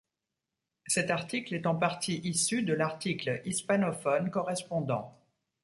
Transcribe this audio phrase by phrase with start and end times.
[0.87, 5.15] Cet article est en partie issu de l'article hispanophone correspondant.